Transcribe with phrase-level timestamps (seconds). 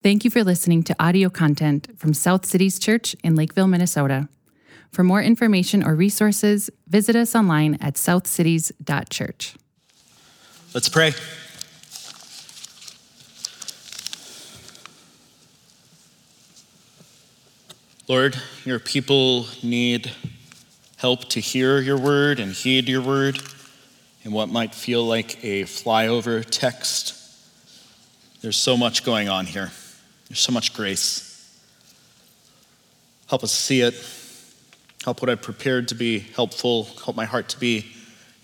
[0.00, 4.28] Thank you for listening to audio content from South Cities Church in Lakeville, Minnesota.
[4.92, 9.56] For more information or resources, visit us online at southcities.church.
[10.72, 11.14] Let's pray.
[18.06, 20.12] Lord, your people need
[20.98, 23.40] help to hear your word and heed your word
[24.22, 27.14] in what might feel like a flyover text.
[28.42, 29.72] There's so much going on here.
[30.28, 31.24] There's so much grace.
[33.28, 33.94] Help us see it.
[35.04, 36.84] Help what I've prepared to be helpful.
[37.04, 37.86] Help my heart to be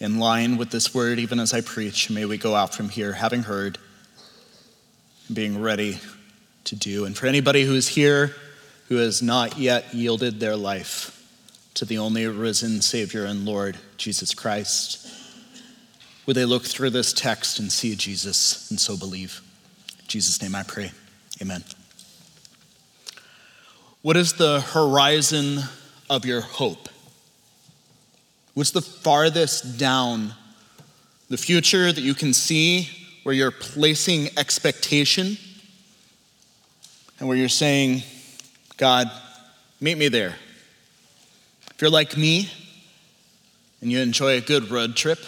[0.01, 2.11] in line with this word even as I preach.
[2.11, 3.79] May we go out from here having heard
[5.27, 5.99] and being ready
[6.65, 7.05] to do.
[7.05, 8.35] And for anybody who is here
[8.89, 11.11] who has not yet yielded their life
[11.75, 15.09] to the only risen Savior and Lord, Jesus Christ,
[16.27, 19.41] would they look through this text and see Jesus and so believe?
[20.01, 20.93] In Jesus' name I pray.
[21.43, 21.65] Amen.
[24.05, 25.61] What is the horizon
[26.11, 26.91] of your hope?
[28.53, 30.35] What's the farthest down
[31.31, 32.91] the future that you can see
[33.23, 35.39] where you're placing expectation
[37.19, 38.03] and where you're saying,
[38.77, 39.11] God,
[39.81, 40.35] meet me there?
[41.71, 42.51] If you're like me
[43.81, 45.21] and you enjoy a good road trip,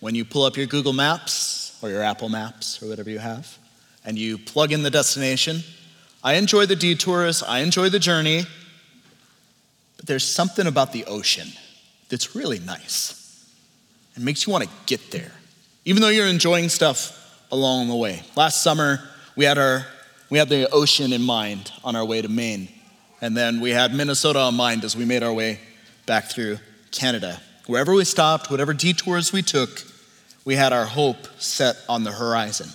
[0.00, 3.56] when you pull up your Google Maps or your Apple Maps or whatever you have,
[4.04, 5.62] and you plug in the destination.
[6.22, 8.44] I enjoy the detours, I enjoy the journey,
[9.96, 11.48] but there's something about the ocean
[12.08, 13.14] that's really nice.
[14.16, 15.32] It makes you want to get there,
[15.84, 17.14] even though you're enjoying stuff
[17.52, 18.22] along the way.
[18.34, 19.00] Last summer,
[19.36, 19.86] we had, our,
[20.28, 22.68] we had the ocean in mind on our way to Maine,
[23.20, 25.60] and then we had Minnesota in mind as we made our way
[26.06, 26.58] back through
[26.90, 27.40] Canada.
[27.66, 29.84] Wherever we stopped, whatever detours we took,
[30.44, 32.68] we had our hope set on the horizon.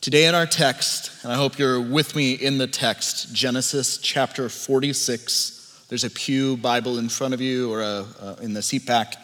[0.00, 4.48] Today, in our text, and I hope you're with me in the text, Genesis chapter
[4.48, 5.84] 46.
[5.90, 8.06] There's a Pew Bible in front of you or a,
[8.40, 9.16] in the seat back.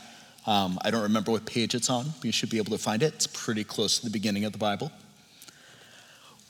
[0.47, 3.03] Um, I don't remember what page it's on, but you should be able to find
[3.03, 3.15] it.
[3.15, 4.93] It's pretty close to the beginning of the Bible.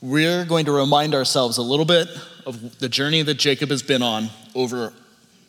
[0.01, 2.09] We're going to remind ourselves a little bit
[2.45, 4.91] of the journey that Jacob has been on over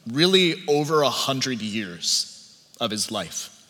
[0.07, 3.61] really over a hundred years of his life.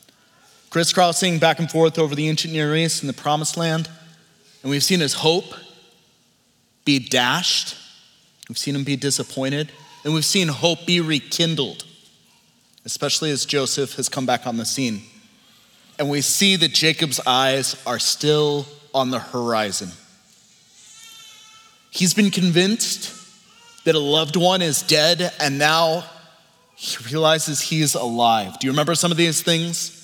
[0.68, 3.88] Crisscrossing back and forth over the ancient Near East and the Promised Land
[4.62, 5.54] and we've seen his hope
[6.84, 7.76] be dashed,
[8.48, 9.70] we've seen him be disappointed,
[10.04, 11.84] and we've seen hope be rekindled,
[12.84, 15.02] especially as Joseph has come back on the scene.
[15.98, 19.90] And we see that Jacob's eyes are still on the horizon.
[21.90, 23.14] He's been convinced
[23.84, 26.04] that a loved one is dead, and now
[26.76, 28.58] he realizes he's alive.
[28.58, 29.94] Do you remember some of these things?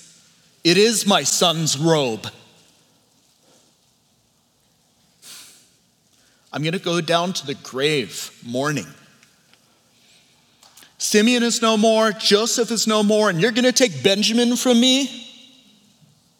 [0.63, 2.27] It is my son's robe.
[6.55, 8.87] I'm going to go down to the grave mourning.
[10.97, 14.79] Simeon is no more, Joseph is no more, and you're going to take Benjamin from
[14.79, 15.27] me?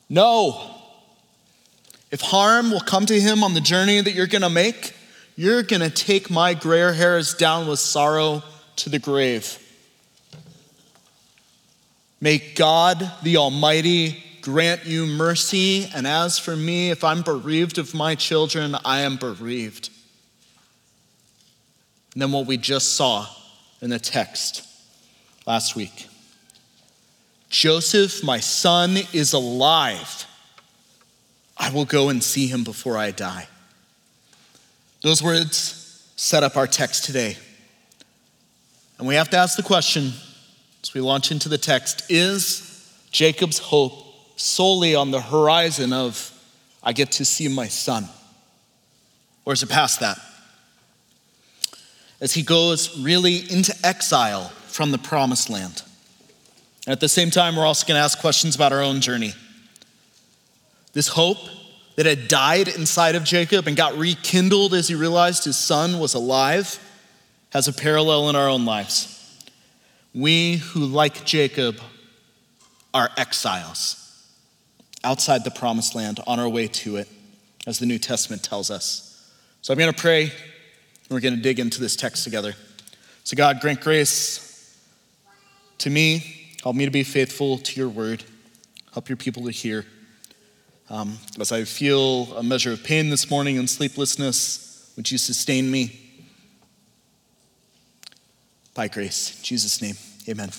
[0.10, 0.72] No.
[2.12, 4.94] If harm will come to him on the journey that you're going to make,
[5.36, 8.42] you're going to take my gray hairs down with sorrow
[8.78, 9.60] to the grave.
[12.22, 17.94] May God the Almighty grant you mercy, and as for me, if I'm bereaved of
[17.94, 19.90] my children, I am bereaved
[22.16, 23.28] than what we just saw
[23.82, 24.66] in the text
[25.46, 26.08] last week.
[27.50, 30.26] Joseph, my son, is alive.
[31.58, 33.48] I will go and see him before I die.
[35.02, 37.38] Those words set up our text today.
[38.98, 40.14] And we have to ask the question
[40.82, 43.94] as we launch into the text is Jacob's hope
[44.36, 46.32] solely on the horizon of,
[46.84, 48.08] I get to see my son?
[49.46, 50.20] Or is it past that?
[52.22, 55.84] As he goes really into exile from the promised land.
[56.86, 59.34] And at the same time, we're also going to ask questions about our own journey.
[60.94, 61.38] This hope
[61.96, 66.14] that had died inside of Jacob and got rekindled as he realized his son was
[66.14, 66.80] alive
[67.52, 69.12] has a parallel in our own lives.
[70.14, 71.80] We who, like Jacob,
[72.94, 74.02] are exiles
[75.04, 77.08] outside the promised land on our way to it,
[77.66, 79.32] as the New Testament tells us.
[79.62, 80.32] So I'm going to pray
[81.10, 82.54] we're going to dig into this text together.
[83.24, 84.80] So, God, grant grace
[85.80, 86.58] to me.
[86.64, 88.24] Help me to be faithful to your word.
[88.94, 89.86] Help your people to hear.
[90.90, 95.70] Um, as I feel a measure of pain this morning and sleeplessness, would you sustain
[95.70, 96.00] me?
[98.74, 99.38] By grace.
[99.38, 99.96] In Jesus' name,
[100.30, 100.52] amen.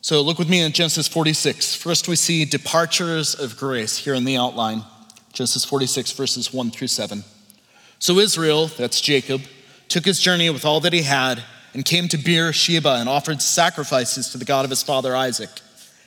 [0.00, 1.76] So look with me in Genesis 46.
[1.76, 4.82] First, we see departures of grace here in the outline
[5.32, 7.24] Genesis 46, verses 1 through 7.
[8.02, 9.42] So Israel, that's Jacob,
[9.86, 11.40] took his journey with all that he had
[11.72, 15.50] and came to Beersheba and offered sacrifices to the God of his father Isaac.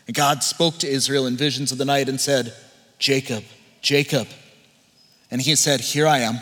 [0.06, 2.54] And God spoke to Israel in visions of the night and said,
[3.00, 3.46] Jacob,
[3.82, 4.28] Jacob.
[5.32, 6.42] And he said, Here I am.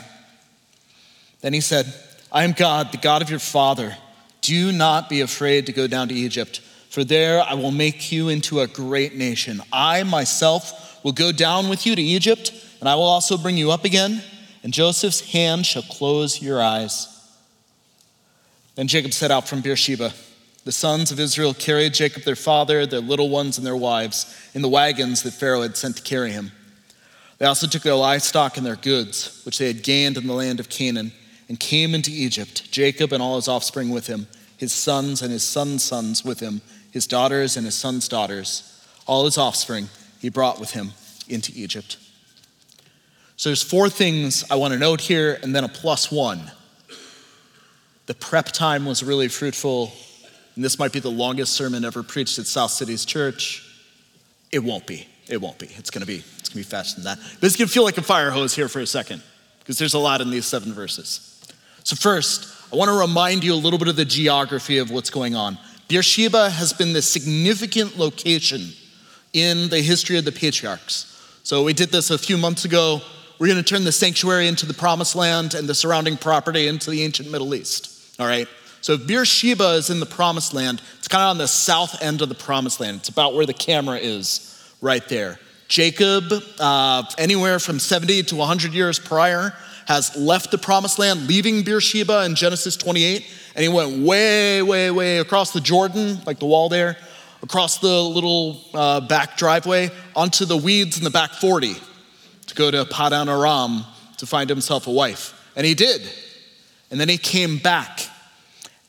[1.40, 1.86] Then he said,
[2.32, 3.96] I am God, the God of your father.
[4.40, 8.28] Do not be afraid to go down to Egypt, for there I will make you
[8.28, 9.62] into a great nation.
[9.72, 13.70] I myself will go down with you to Egypt, and I will also bring you
[13.70, 14.20] up again,
[14.64, 17.08] and Joseph's hand shall close your eyes.
[18.74, 20.12] Then Jacob set out from Beersheba.
[20.64, 24.62] The sons of Israel carried Jacob their father, their little ones, and their wives in
[24.62, 26.50] the wagons that Pharaoh had sent to carry him.
[27.36, 30.60] They also took their livestock and their goods, which they had gained in the land
[30.60, 31.12] of Canaan,
[31.48, 34.26] and came into Egypt, Jacob and all his offspring with him,
[34.56, 38.82] his sons and his sons' sons with him, his daughters and his sons' daughters.
[39.06, 39.90] All his offspring
[40.20, 40.92] he brought with him
[41.28, 41.98] into Egypt.
[43.36, 46.50] So there's four things I want to note here, and then a plus one.
[48.06, 49.92] The prep time was really fruitful,
[50.54, 53.68] and this might be the longest sermon ever preached at South Cities Church.
[54.52, 55.08] It won't be.
[55.26, 55.66] It won't be.
[55.76, 56.22] It's gonna be.
[56.38, 57.18] It's gonna be faster than that.
[57.40, 59.22] But it's gonna feel like a fire hose here for a second,
[59.58, 61.42] because there's a lot in these seven verses.
[61.82, 65.10] So first, I want to remind you a little bit of the geography of what's
[65.10, 65.58] going on.
[65.88, 68.72] Beersheba has been the significant location
[69.32, 71.10] in the history of the patriarchs.
[71.42, 73.02] So we did this a few months ago.
[73.38, 76.90] We're going to turn the sanctuary into the promised land and the surrounding property into
[76.90, 77.90] the ancient Middle East.
[78.20, 78.46] All right?
[78.80, 82.28] So Beersheba is in the promised land, it's kind of on the south end of
[82.28, 82.98] the promised land.
[82.98, 85.40] It's about where the camera is, right there.
[85.66, 86.24] Jacob,
[86.60, 89.52] uh, anywhere from 70 to 100 years prior,
[89.88, 93.26] has left the promised land, leaving Beersheba in Genesis 28,
[93.56, 96.96] and he went way, way, way across the Jordan, like the wall there,
[97.42, 101.74] across the little uh, back driveway, onto the weeds in the back 40
[102.54, 103.84] to go to Padan Aram
[104.18, 105.32] to find himself a wife.
[105.56, 106.02] And he did.
[106.90, 108.00] And then he came back.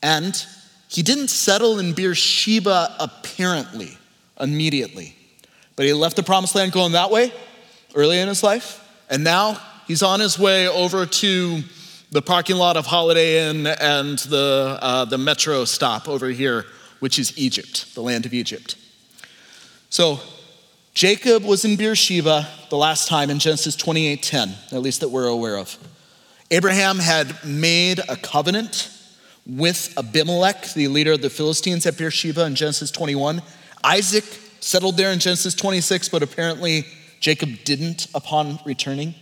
[0.02, 0.44] And
[0.88, 3.98] he didn't settle in Beersheba apparently,
[4.40, 5.16] immediately.
[5.74, 7.32] But he left the promised land going that way
[7.94, 8.82] early in his life.
[9.10, 11.62] And now he's on his way over to
[12.10, 16.64] the parking lot of Holiday Inn and the, uh, the metro stop over here,
[17.00, 18.76] which is Egypt, the land of Egypt.
[19.90, 20.20] So
[20.96, 25.58] Jacob was in Beersheba the last time in Genesis 28:10, at least that we're aware
[25.58, 25.76] of.
[26.50, 28.88] Abraham had made a covenant
[29.46, 33.42] with Abimelech, the leader of the Philistines at Beersheba in Genesis 21.
[33.84, 34.24] Isaac
[34.60, 36.86] settled there in Genesis 26, but apparently
[37.20, 39.14] Jacob didn't upon returning.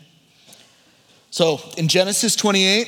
[1.33, 2.87] So in Genesis 28,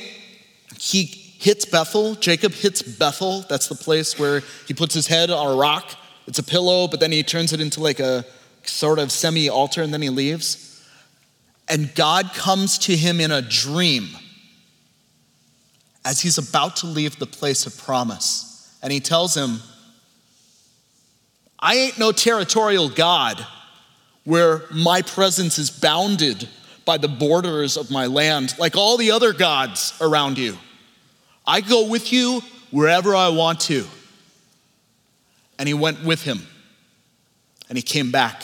[0.79, 1.03] he
[1.39, 2.15] hits Bethel.
[2.15, 3.41] Jacob hits Bethel.
[3.49, 5.91] That's the place where he puts his head on a rock.
[6.25, 8.25] It's a pillow, but then he turns it into like a
[8.67, 10.63] sort of semi altar and then he leaves.
[11.69, 14.07] And God comes to him in a dream
[16.05, 18.77] as he's about to leave the place of promise.
[18.81, 19.59] And he tells him,
[21.59, 23.45] I ain't no territorial God
[24.23, 26.47] where my presence is bounded
[26.85, 30.57] by the borders of my land like all the other gods around you.
[31.45, 32.41] I go with you
[32.71, 33.85] wherever I want to.
[35.59, 36.45] And he went with him.
[37.69, 38.43] And he came back.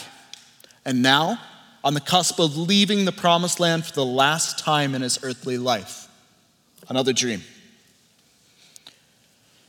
[0.86, 1.40] And now,
[1.84, 5.58] on the cusp of leaving the promised land for the last time in his earthly
[5.58, 6.08] life,
[6.90, 7.42] another dream.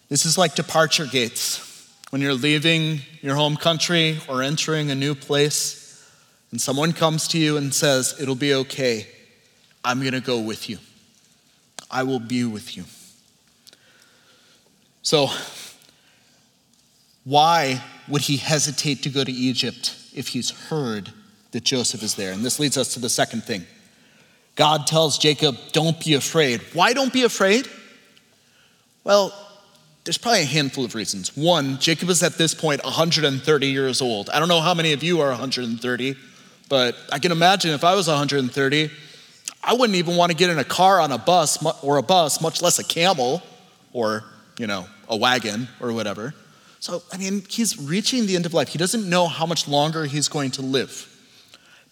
[0.08, 1.70] This is like departure gates.
[2.10, 5.80] When you're leaving your home country or entering a new place,
[6.52, 9.08] and someone comes to you and says, It'll be okay.
[9.84, 10.78] I'm going to go with you.
[11.90, 12.84] I will be with you.
[15.02, 15.28] So,
[17.24, 21.12] why would he hesitate to go to Egypt if he's heard
[21.52, 22.32] that Joseph is there?
[22.32, 23.66] And this leads us to the second thing.
[24.56, 26.60] God tells Jacob, Don't be afraid.
[26.72, 27.68] Why don't be afraid?
[29.02, 29.32] Well,
[30.04, 31.36] there's probably a handful of reasons.
[31.36, 34.30] One, Jacob is at this point 130 years old.
[34.30, 36.16] I don't know how many of you are 130,
[36.68, 38.90] but I can imagine if I was 130,
[39.62, 42.40] I wouldn't even want to get in a car on a bus or a bus,
[42.42, 43.42] much less a camel
[43.92, 44.24] or,
[44.58, 46.34] you know, a wagon or whatever.
[46.84, 48.68] So, I mean, he's reaching the end of life.
[48.68, 51.08] He doesn't know how much longer he's going to live.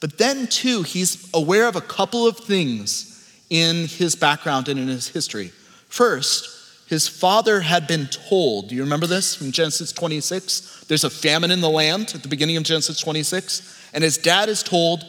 [0.01, 4.89] But then, too, he's aware of a couple of things in his background and in
[4.89, 5.51] his history.
[5.89, 10.85] First, his father had been told, do you remember this from Genesis 26?
[10.89, 13.93] There's a famine in the land at the beginning of Genesis 26.
[13.95, 15.07] And his dad is told,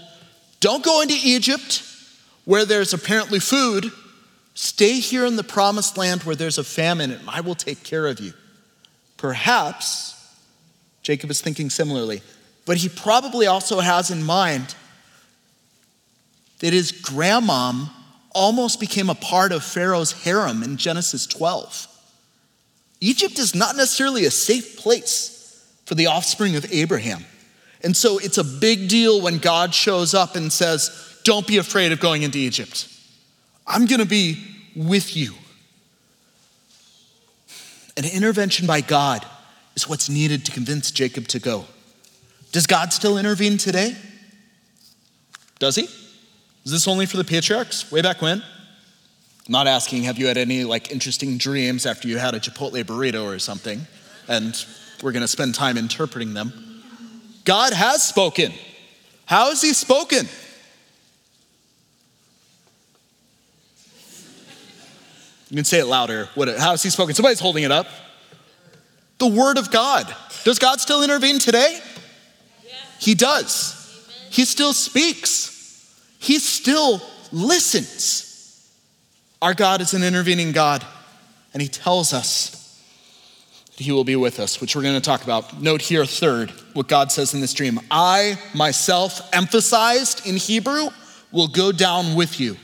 [0.61, 1.83] don't go into Egypt
[2.45, 3.91] where there's apparently food.
[4.53, 8.07] Stay here in the promised land where there's a famine, and I will take care
[8.07, 8.31] of you.
[9.23, 10.21] Perhaps
[11.01, 12.21] Jacob is thinking similarly,
[12.65, 14.75] but he probably also has in mind
[16.59, 17.89] that his grandmom
[18.35, 21.87] almost became a part of Pharaoh's harem in Genesis 12.
[22.99, 27.23] Egypt is not necessarily a safe place for the offspring of Abraham.
[27.81, 31.93] And so it's a big deal when God shows up and says, Don't be afraid
[31.93, 32.89] of going into Egypt.
[33.65, 34.43] I'm going to be
[34.75, 35.33] with you.
[37.95, 39.25] An intervention by God
[39.75, 41.65] is what's needed to convince Jacob to go.
[42.51, 43.95] Does God still intervene today?
[45.59, 45.83] Does he?
[45.83, 48.41] Is this only for the patriarchs way back when?
[48.41, 52.83] I'm not asking, have you had any like interesting dreams after you had a Chipotle
[52.83, 53.81] burrito or something?
[54.27, 54.65] And
[55.01, 56.53] we're going to spend time interpreting them.
[57.43, 58.53] God has spoken.
[59.25, 60.27] How has he spoken?
[65.53, 66.29] You can say it louder.
[66.33, 67.13] What, how has he spoken?
[67.13, 67.85] Somebody's holding it up.
[69.19, 70.11] The word of God.
[70.43, 71.79] Does God still intervene today?
[72.97, 73.79] He does.
[74.31, 75.95] He still speaks.
[76.17, 78.67] He still listens.
[79.43, 80.83] Our God is an intervening God,
[81.53, 82.83] and He tells us
[83.77, 85.61] that He will be with us, which we're going to talk about.
[85.61, 90.89] Note here, third, what God says in this dream I myself, emphasized in Hebrew,
[91.31, 92.57] will go down with you.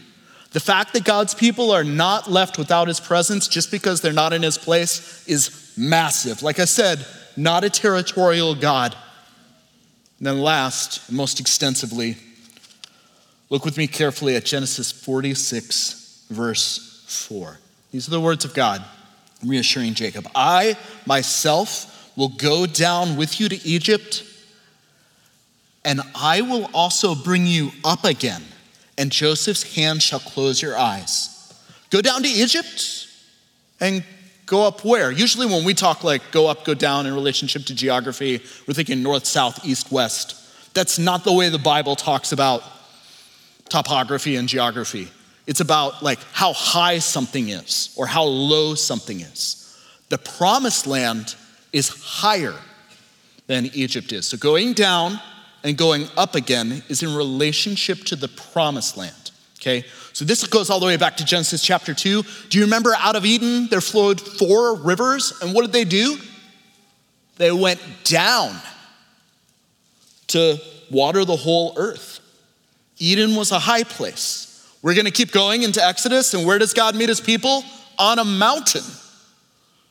[0.52, 4.34] The fact that God's people are not left without His presence just because they're not
[4.34, 6.42] in His place is massive.
[6.42, 7.06] Like I said,
[7.38, 8.96] not a territorial God.
[10.18, 12.18] And then, last, and most extensively,
[13.50, 17.60] look with me carefully at Genesis 46 verse 4.
[17.92, 18.84] These are the words of God
[19.44, 24.24] reassuring Jacob I myself will go down with you to Egypt,
[25.86, 28.44] and I will also bring you up again,
[29.00, 31.54] and Joseph's hand shall close your eyes.
[31.90, 33.08] Go down to Egypt
[33.80, 34.04] and
[34.46, 35.10] go up where?
[35.10, 39.02] Usually, when we talk like go up, go down in relationship to geography, we're thinking
[39.02, 40.36] north, south, east, west.
[40.74, 42.62] That's not the way the Bible talks about
[43.70, 45.08] topography and geography.
[45.48, 49.56] It's about like how high something is or how low something is.
[50.10, 51.36] The promised land
[51.72, 52.56] is higher
[53.48, 54.28] than Egypt is.
[54.28, 55.20] So going down
[55.64, 59.32] and going up again is in relationship to the promised land.
[59.60, 59.86] Okay?
[60.14, 62.24] So this goes all the way back to Genesis chapter 2.
[62.50, 66.18] Do you remember out of Eden there flowed four rivers and what did they do?
[67.38, 68.56] They went down
[70.28, 70.60] to
[70.92, 72.20] water the whole earth.
[72.98, 74.46] Eden was a high place.
[74.82, 77.64] We're going to keep going into Exodus, and where does God meet his people?
[77.98, 78.84] On a mountain.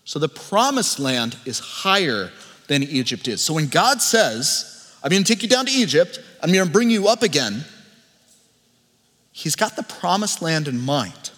[0.05, 2.33] So the promised land is higher
[2.69, 3.43] than Egypt is.
[3.43, 6.73] So when God says, I'm going to take you down to Egypt, I'm going to
[6.73, 7.65] bring you up again,
[9.33, 11.31] he's got the promised land in mind.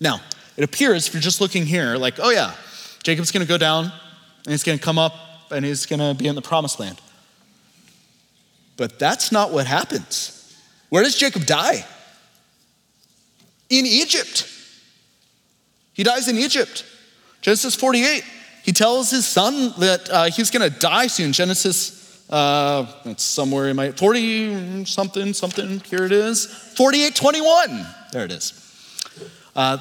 [0.00, 0.20] Now,
[0.56, 2.54] it appears if you're just looking here, like, oh yeah,
[3.02, 5.14] Jacob's going to go down and he's going to come up
[5.50, 7.00] and he's going to be in the promised land.
[8.76, 10.32] But that's not what happens.
[10.88, 11.84] Where does Jacob die?
[13.68, 14.48] in Egypt.
[15.92, 16.84] He dies in Egypt.
[17.40, 18.24] Genesis 48.
[18.62, 21.32] He tells his son that uh, he's going to die soon.
[21.32, 21.95] Genesis,
[22.28, 26.46] uh, it's somewhere in my 40 something, something, here it is.
[26.46, 27.86] 48 21.
[28.12, 28.62] There it is.
[29.54, 29.78] Uh,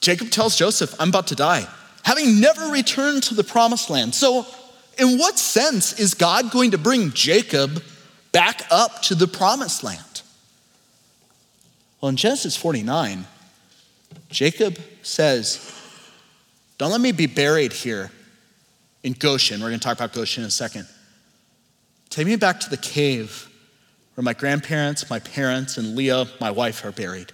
[0.00, 1.66] Jacob tells Joseph, I'm about to die,
[2.02, 4.14] having never returned to the promised land.
[4.14, 4.46] So,
[4.98, 7.82] in what sense is God going to bring Jacob
[8.32, 10.22] back up to the promised land?
[12.00, 13.26] Well, in Genesis 49,
[14.30, 15.72] Jacob says,
[16.78, 18.10] Don't let me be buried here
[19.02, 19.60] in Goshen.
[19.60, 20.86] We're going to talk about Goshen in a second.
[22.10, 23.48] Take me back to the cave
[24.14, 27.32] where my grandparents, my parents, and Leah, my wife, are buried.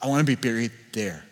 [0.00, 1.24] I want to be buried there.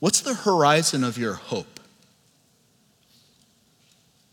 [0.00, 1.80] What's the horizon of your hope?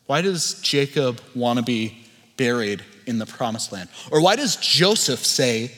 [0.06, 2.04] Why does Jacob want to be
[2.36, 3.90] buried in the promised land?
[4.12, 5.72] Or why does Joseph say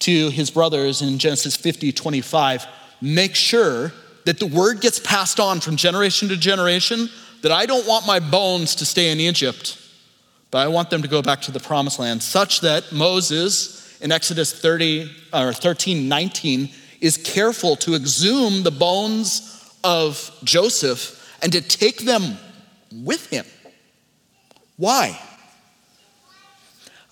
[0.00, 2.66] to his brothers in Genesis 50 25,
[3.00, 3.92] make sure
[4.28, 7.08] that the word gets passed on from generation to generation
[7.40, 9.80] that I don't want my bones to stay in Egypt,
[10.50, 14.12] but I want them to go back to the promised land, such that Moses in
[14.12, 16.68] Exodus 30 or 13 19
[17.00, 22.36] is careful to exhume the bones of Joseph and to take them
[22.92, 23.46] with him.
[24.76, 25.18] Why?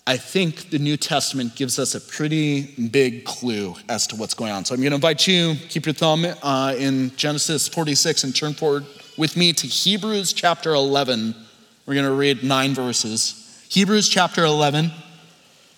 [0.08, 4.52] I think the New Testament gives us a pretty big clue as to what's going
[4.52, 4.64] on.
[4.64, 8.54] So I'm going to invite you, keep your thumb uh, in Genesis 46 and turn
[8.54, 8.86] forward
[9.18, 11.34] with me to Hebrews chapter 11.
[11.86, 13.66] We're going to read nine verses.
[13.68, 14.92] Hebrews chapter 11,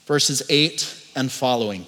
[0.04, 1.87] verses 8 and following.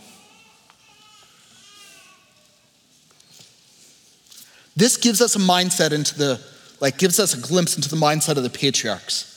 [4.75, 6.41] This gives us a mindset into the,
[6.81, 9.31] like, gives us a glimpse into the mindset of the patriarchs.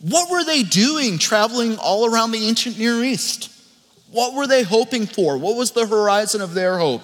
[0.00, 3.50] What were they doing traveling all around the ancient Near East?
[4.10, 5.36] What were they hoping for?
[5.38, 7.02] What was the horizon of their hope?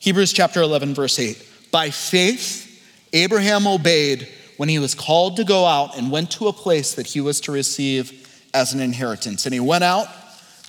[0.00, 1.44] Hebrews chapter 11, verse 8.
[1.70, 2.64] By faith,
[3.12, 7.06] Abraham obeyed when he was called to go out and went to a place that
[7.06, 9.46] he was to receive as an inheritance.
[9.46, 10.08] And he went out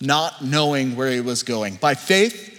[0.02, 1.76] not knowing where he was going.
[1.76, 2.59] By faith,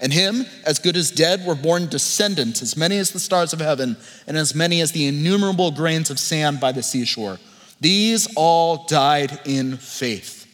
[0.00, 3.60] and him, as good as dead, were born descendants, as many as the stars of
[3.60, 7.38] heaven, and as many as the innumerable grains of sand by the seashore.
[7.80, 10.46] These all died in faith,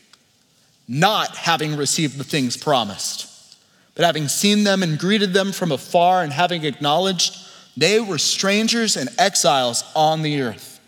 [0.89, 3.57] not having received the things promised,
[3.95, 7.37] but having seen them and greeted them from afar, and having acknowledged
[7.77, 10.81] they were strangers and exiles on the earth.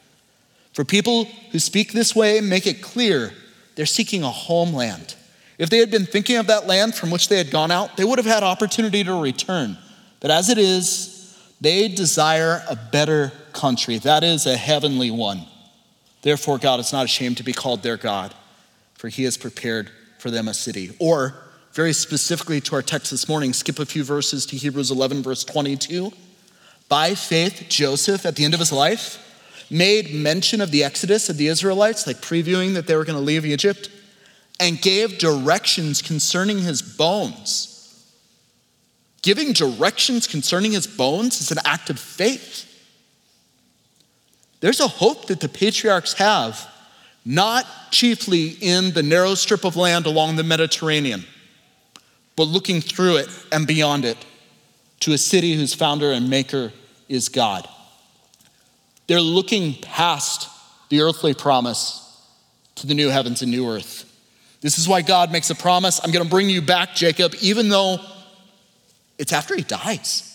[0.73, 3.33] For people who speak this way, make it clear
[3.75, 5.16] they're seeking a homeland.
[5.59, 8.05] If they had been thinking of that land from which they had gone out, they
[8.05, 9.79] would have had opportunity to return.
[10.21, 15.47] But as it is, they desire a better country, that is, a heavenly one.
[16.23, 18.35] Therefore, God is not ashamed to be called their God,
[18.95, 20.95] for he has prepared for them a city.
[20.99, 21.35] Or,
[21.73, 25.45] very specifically to our text this morning, skip a few verses to Hebrews 11, verse
[25.45, 26.13] 22.
[26.89, 29.23] By faith, Joseph, at the end of his life,
[29.71, 33.25] made mention of the exodus of the Israelites, like previewing that they were going to
[33.25, 33.91] leave Egypt
[34.59, 37.73] and gave directions concerning his bones.
[39.23, 42.63] Giving directions concerning his bones is an act of faith.
[44.61, 46.67] There's a hope that the patriarchs have,
[47.25, 51.25] not chiefly in the narrow strip of land along the Mediterranean,
[52.37, 54.17] but looking through it and beyond it
[55.01, 56.73] to a city whose founder and maker
[57.09, 57.69] is God.
[59.07, 60.49] They're looking past
[60.89, 62.03] the earthly promise
[62.77, 64.05] to the new heavens and new earth.
[64.61, 67.69] This is why God makes a promise I'm going to bring you back, Jacob, even
[67.69, 67.99] though
[69.19, 70.33] it's after he dies.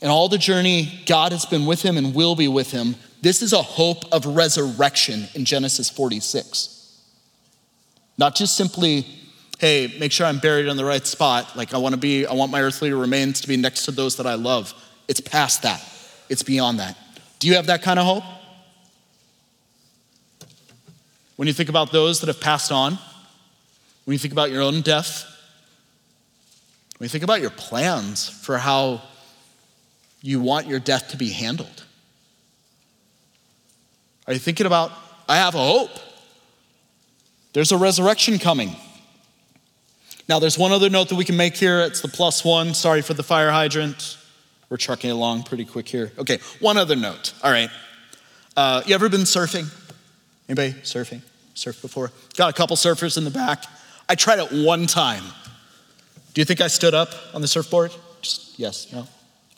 [0.00, 2.96] And all the journey, God has been with him and will be with him.
[3.20, 7.00] This is a hope of resurrection in Genesis 46.
[8.18, 9.06] Not just simply,
[9.60, 11.56] hey, make sure I'm buried in the right spot.
[11.56, 14.16] Like I want to be, I want my earthly remains to be next to those
[14.16, 14.74] that I love.
[15.06, 15.80] It's past that,
[16.28, 16.96] it's beyond that.
[17.38, 18.24] Do you have that kind of hope?
[21.36, 22.98] When you think about those that have passed on,
[24.04, 25.24] when you think about your own death,
[26.98, 29.02] when you think about your plans for how
[30.20, 31.84] you want your death to be handled,
[34.26, 34.92] are you thinking about,
[35.28, 35.90] I have a hope?
[37.52, 38.76] There's a resurrection coming.
[40.28, 41.80] Now, there's one other note that we can make here.
[41.80, 42.74] It's the plus one.
[42.74, 44.16] Sorry for the fire hydrant.
[44.70, 46.12] We're trucking along pretty quick here.
[46.18, 47.34] Okay, one other note.
[47.42, 47.68] All right.
[48.56, 49.66] Uh, you ever been surfing?
[50.48, 51.22] Anybody surfing?
[51.54, 52.10] Surfed before?
[52.36, 53.64] Got a couple surfers in the back.
[54.08, 55.24] I tried it one time.
[56.34, 57.92] Do you think I stood up on the surfboard?
[58.22, 59.06] Just yes, no?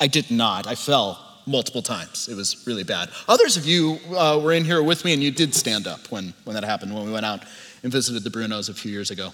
[0.01, 0.67] I did not.
[0.67, 2.29] I fell multiple times.
[2.29, 3.11] It was really bad.
[3.29, 6.35] Others of you uh, were in here with me and you did stand up when,
[6.45, 7.45] when that happened, when we went out
[7.83, 9.33] and visited the Brunos a few years ago.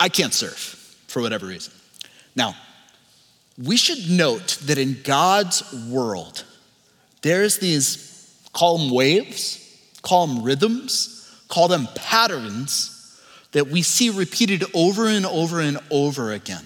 [0.00, 1.72] I can't surf for whatever reason.
[2.36, 2.54] Now,
[3.62, 6.44] we should note that in God's world,
[7.22, 9.67] there's these, call them waves,
[10.08, 13.20] call them rhythms, call them patterns
[13.52, 16.64] that we see repeated over and over and over again.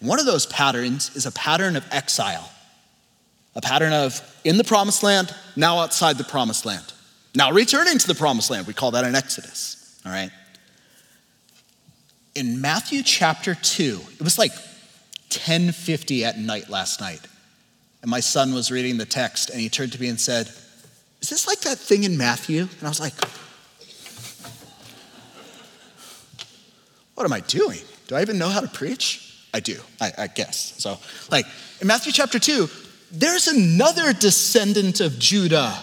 [0.00, 2.50] One of those patterns is a pattern of exile,
[3.54, 6.92] a pattern of in the promised land, now outside the promised land,
[7.34, 8.66] now returning to the promised land.
[8.66, 10.30] We call that an exodus, all right?
[12.34, 14.52] In Matthew chapter 2, it was like
[15.28, 17.20] 10:50 at night last night.
[18.00, 20.50] And my son was reading the text and he turned to me and said,
[21.20, 23.14] "Is this like that thing in Matthew?" And I was like,
[27.18, 27.80] What am I doing?
[28.06, 29.34] Do I even know how to preach?
[29.52, 30.74] I do, I, I guess.
[30.78, 30.98] So,
[31.32, 31.46] like
[31.80, 32.68] in Matthew chapter 2,
[33.10, 35.82] there's another descendant of Judah,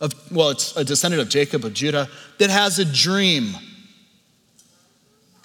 [0.00, 3.54] of, well, it's a descendant of Jacob of Judah, that has a dream.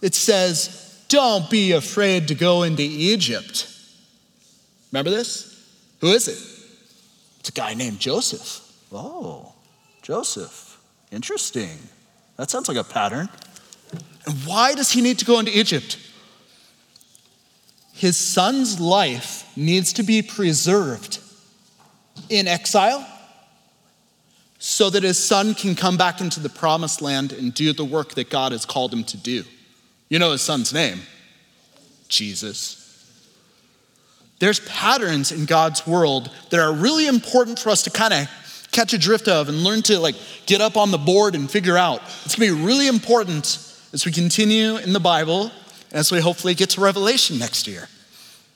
[0.02, 3.72] It says, Don't be afraid to go into Egypt.
[4.92, 5.64] Remember this?
[6.02, 6.40] Who is it?
[7.42, 8.67] It's a guy named Joseph.
[8.92, 9.54] Oh,
[10.02, 10.80] Joseph.
[11.12, 11.78] Interesting.
[12.38, 13.30] That sounds like a pattern.
[14.26, 15.98] And why does he need to go into Egypt?
[17.94, 21.20] His son's life needs to be preserved
[22.30, 23.08] in exile
[24.60, 28.16] so that his son can come back into the promised land and do the work
[28.16, 29.44] that God has called him to do.
[30.10, 31.02] You know his son's name
[32.08, 32.84] Jesus.
[34.40, 38.28] There's patterns in God's world that are really important for us to kind of
[38.78, 41.76] catch a drift of and learn to like get up on the board and figure
[41.76, 42.00] out.
[42.26, 43.58] It's to be really important
[43.92, 45.52] as we continue in the Bible
[45.90, 47.90] and as we hopefully get to Revelation next year.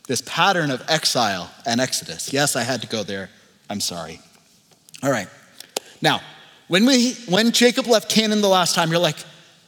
[0.08, 2.32] This pattern of exile and exodus.
[2.32, 3.32] Yes, I had to go there.
[3.68, 4.20] I'm sorry.
[5.02, 5.28] All right.
[6.04, 6.22] Now,
[6.68, 9.18] when we when Jacob left Canaan the last time, you're like,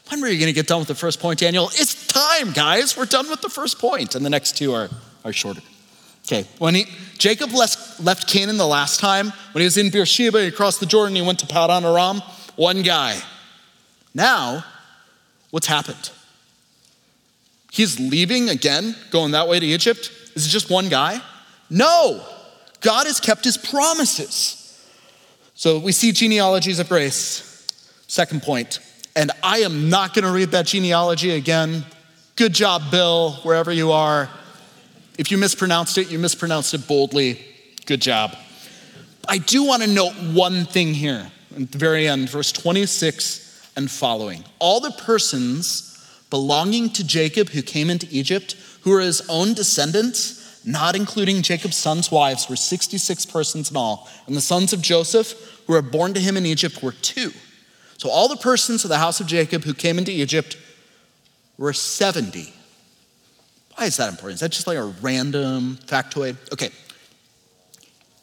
[0.10, 1.70] when were you to get done with the first point, Daniel?
[1.74, 2.96] It's time, guys.
[2.96, 4.90] We're done with the first point, and the next two are,
[5.26, 5.62] are shorter.
[6.26, 6.86] Okay, when he,
[7.18, 10.86] Jacob left, left Canaan the last time, when he was in Beersheba, he crossed the
[10.86, 12.22] Jordan, he went to Padan Aram,
[12.56, 13.20] one guy.
[14.14, 14.64] Now,
[15.52, 16.12] what's happened?
[17.72, 20.12] He's leaving again, going that way to Egypt.
[20.36, 21.20] Is it just one guy?
[21.70, 22.24] No,
[22.82, 24.60] God has kept his promises.
[25.56, 27.50] So we see genealogies of grace.
[28.08, 28.80] Second point,
[29.16, 31.84] and I am not going to read that genealogy again.
[32.36, 34.30] Good job, Bill, wherever you are.
[35.18, 37.40] If you mispronounced it, you mispronounced it boldly.
[37.86, 38.36] Good job.
[39.28, 43.90] I do want to note one thing here at the very end, verse 26 and
[43.90, 44.44] following.
[44.60, 45.90] All the persons
[46.30, 51.78] belonging to Jacob who came into Egypt, who were his own descendants, not including Jacob's
[51.78, 54.10] sons' wives, were 66 persons in all.
[54.28, 57.32] And the sons of Joseph, who were born to him in Egypt, were two.
[57.98, 60.58] So all the persons of the house of Jacob who came into Egypt
[61.58, 62.52] were 70.
[63.76, 64.36] Why is that important?
[64.36, 66.38] Is that just like a random factoid?
[66.52, 66.70] Okay.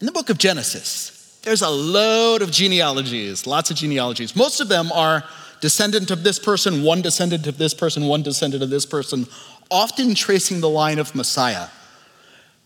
[0.01, 4.37] In the book of Genesis, there's a load of genealogies, lots of genealogies.
[4.37, 5.25] Most of them are
[5.61, 9.27] descendant of this person, one descendant of this person, one descendant of this person,
[9.71, 11.69] often tracing the line of Messiah.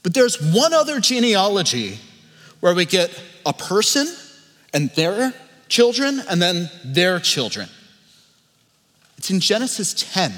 [0.03, 1.99] But there's one other genealogy
[2.61, 3.11] where we get
[3.47, 4.07] a person
[4.73, 5.35] and their
[5.69, 7.69] children and then their children.
[9.19, 10.33] It's in Genesis 10,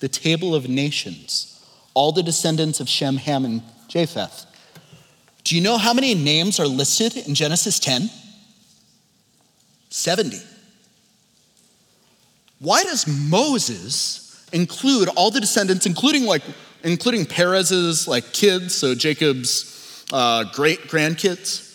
[0.00, 1.59] the table of nations
[1.94, 4.46] all the descendants of Shem, Ham, and Japheth.
[5.44, 8.10] Do you know how many names are listed in Genesis 10?
[9.88, 10.38] 70.
[12.60, 16.42] Why does Moses include all the descendants, including like
[16.82, 21.66] including Perez's like kids, so Jacob's uh, great grandkids,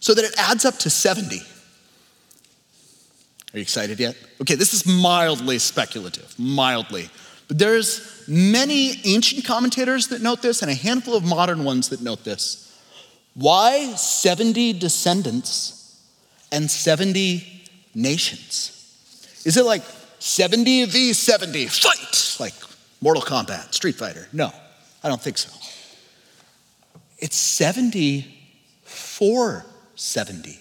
[0.00, 1.38] so that it adds up to 70?
[1.38, 4.16] Are you excited yet?
[4.40, 7.08] Okay, this is mildly speculative, mildly.
[7.48, 12.00] But there's many ancient commentators that note this and a handful of modern ones that
[12.00, 12.60] note this.
[13.34, 16.00] Why 70 descendants
[16.50, 18.70] and 70 nations?
[19.44, 19.82] Is it like
[20.20, 22.54] 70 v 70, fight, like
[23.00, 24.26] Mortal Kombat, Street Fighter?
[24.32, 24.50] No,
[25.02, 25.50] I don't think so.
[27.18, 28.26] It's 70
[28.84, 30.52] for 70.
[30.52, 30.58] Do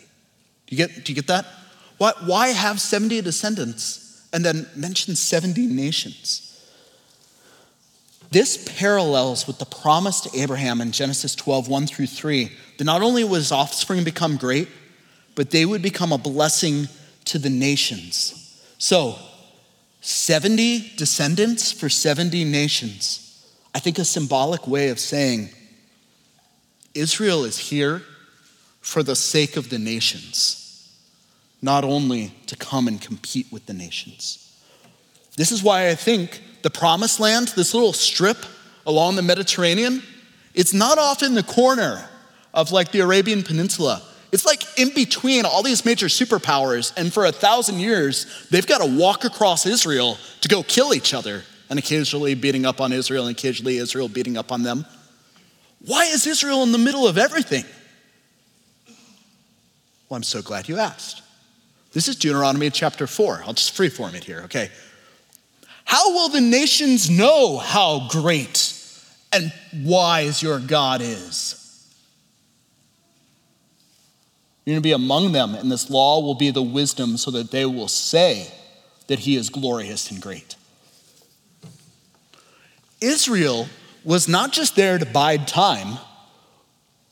[0.67, 1.45] you get, do you get that?
[1.97, 6.52] Why, why have 70 descendants and then mention 70 nations?
[8.33, 13.03] This parallels with the promise to Abraham in Genesis 12, 1 through 3, that not
[13.03, 14.69] only would his offspring become great,
[15.35, 16.87] but they would become a blessing
[17.25, 18.59] to the nations.
[18.79, 19.19] So,
[20.01, 23.53] 70 descendants for 70 nations.
[23.75, 25.49] I think a symbolic way of saying
[26.95, 28.01] Israel is here
[28.81, 30.91] for the sake of the nations,
[31.61, 34.59] not only to come and compete with the nations.
[35.37, 38.37] This is why I think the promised land, this little strip
[38.87, 40.01] along the Mediterranean,
[40.53, 42.09] it's not off in the corner
[42.53, 44.01] of like the Arabian Peninsula.
[44.31, 48.79] It's like in between all these major superpowers, and for a thousand years, they've got
[48.79, 53.27] to walk across Israel to go kill each other, and occasionally beating up on Israel,
[53.27, 54.85] and occasionally Israel beating up on them.
[55.85, 57.65] Why is Israel in the middle of everything?
[60.09, 61.21] Well, I'm so glad you asked.
[61.91, 63.43] This is Deuteronomy chapter 4.
[63.45, 64.71] I'll just freeform it here, okay?
[65.85, 68.73] How will the nations know how great
[69.31, 71.59] and wise your God is?
[74.65, 77.51] You're going to be among them, and this law will be the wisdom so that
[77.51, 78.47] they will say
[79.07, 80.55] that he is glorious and great.
[83.01, 83.67] Israel
[84.05, 85.97] was not just there to bide time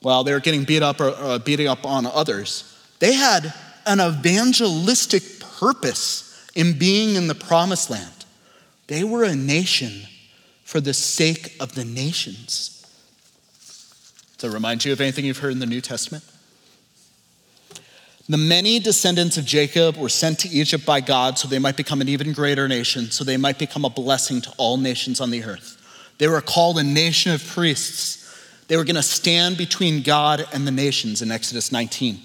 [0.02, 2.64] while they were getting beat up or uh, beating up on others.
[3.00, 3.54] They had
[3.86, 8.21] an evangelistic purpose in being in the promised land.
[8.92, 10.06] They were a nation
[10.66, 12.86] for the sake of the nations.
[14.38, 16.26] Does that remind you of anything you've heard in the New Testament?
[18.28, 22.02] The many descendants of Jacob were sent to Egypt by God so they might become
[22.02, 25.46] an even greater nation, so they might become a blessing to all nations on the
[25.46, 25.78] earth.
[26.18, 28.68] They were called a nation of priests.
[28.68, 32.20] They were going to stand between God and the nations in Exodus 19.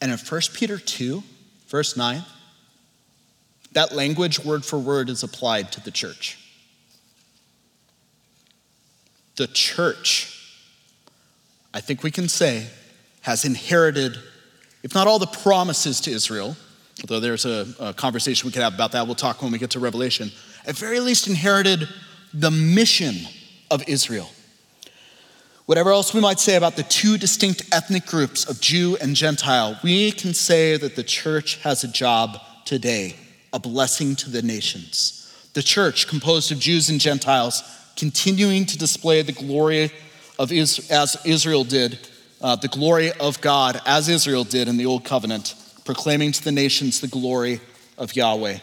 [0.00, 1.22] And in 1 Peter 2,
[1.68, 2.24] verse 9,
[3.76, 6.38] that language, word for word, is applied to the church.
[9.36, 10.32] The church,
[11.74, 12.68] I think we can say,
[13.20, 14.16] has inherited,
[14.82, 16.56] if not all the promises to Israel,
[17.02, 19.72] although there's a, a conversation we could have about that, we'll talk when we get
[19.72, 20.30] to Revelation,
[20.66, 21.86] at very least inherited
[22.32, 23.14] the mission
[23.70, 24.30] of Israel.
[25.66, 29.78] Whatever else we might say about the two distinct ethnic groups of Jew and Gentile,
[29.84, 33.16] we can say that the church has a job today,
[33.56, 35.34] a blessing to the nations.
[35.54, 37.62] The church, composed of Jews and Gentiles,
[37.96, 39.90] continuing to display the glory
[40.38, 41.98] of Israel, as Israel did,
[42.42, 45.54] uh, the glory of God as Israel did in the Old Covenant,
[45.86, 47.62] proclaiming to the nations the glory
[47.96, 48.58] of Yahweh.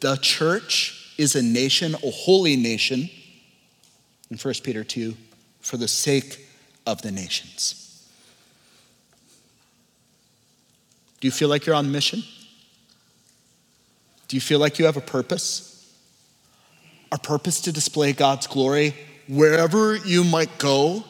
[0.00, 3.08] The church is a nation, a holy nation,
[4.28, 5.14] in 1 Peter 2,
[5.60, 6.48] for the sake
[6.84, 7.78] of the nations.
[11.20, 12.24] Do you feel like you're on mission?
[14.32, 15.94] Do you feel like you have a purpose?
[17.12, 18.94] A purpose to display God's glory
[19.28, 21.04] wherever you might go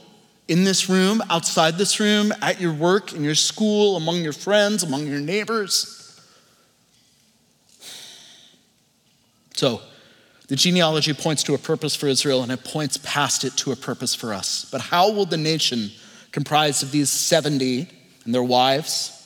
[0.48, 4.82] in this room, outside this room, at your work, in your school, among your friends,
[4.82, 6.20] among your neighbors.
[9.54, 9.82] So,
[10.48, 13.76] the genealogy points to a purpose for Israel and it points past it to a
[13.76, 14.66] purpose for us.
[14.68, 15.92] But how will the nation,
[16.32, 17.86] comprised of these 70
[18.24, 19.21] and their wives,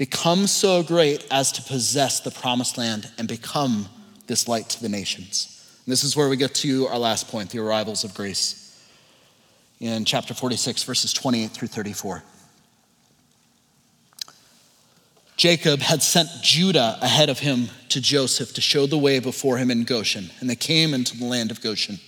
[0.00, 3.86] become so great as to possess the promised land and become
[4.28, 5.78] this light to the nations?
[5.84, 8.82] And this is where we get to our last point the arrivals of grace
[9.78, 12.22] in chapter 46, verses 28 through 34.
[15.36, 19.70] Jacob had sent Judah ahead of him to Joseph to show the way before him
[19.70, 21.98] in Goshen, and they came into the land of Goshen.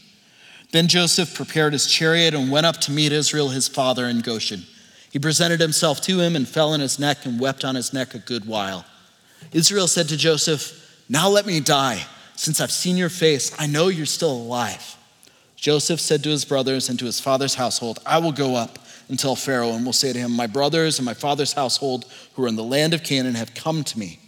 [0.70, 4.64] Then Joseph prepared his chariot and went up to meet Israel his father in Goshen.
[5.12, 8.14] He presented himself to him and fell on his neck and wept on his neck
[8.14, 8.87] a good while.
[9.53, 12.07] Israel said to Joseph, Now let me die.
[12.35, 14.96] Since I've seen your face, I know you're still alive.
[15.55, 18.79] Joseph said to his brothers and to his father's household, I will go up
[19.11, 22.44] and tell Pharaoh, and will say to him, My brothers and my father's household who
[22.44, 24.18] are in the land of Canaan have come to me.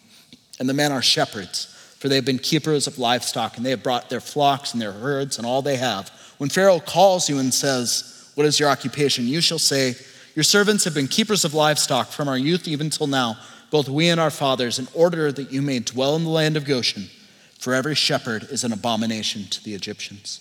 [0.61, 3.83] And the men are shepherds, for they have been keepers of livestock, and they have
[3.83, 6.11] brought their flocks and their herds and all they have.
[6.37, 9.27] When Pharaoh calls you and says, What is your occupation?
[9.27, 9.95] You shall say,
[10.35, 13.39] Your servants have been keepers of livestock from our youth even till now,
[13.71, 16.65] both we and our fathers, in order that you may dwell in the land of
[16.65, 17.09] Goshen.
[17.59, 20.41] For every shepherd is an abomination to the Egyptians.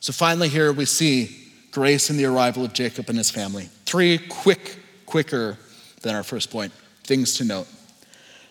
[0.00, 3.68] So finally, here we see grace in the arrival of Jacob and his family.
[3.84, 5.58] Three quick, quicker
[6.02, 6.72] than our first point
[7.04, 7.66] things to note.